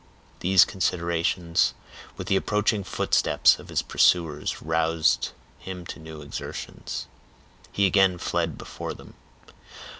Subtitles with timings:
[0.39, 1.75] These considerations,
[2.17, 7.05] with the approaching footsteps of his pursuers, roused him to new exertions.
[7.71, 9.13] He again fled before them.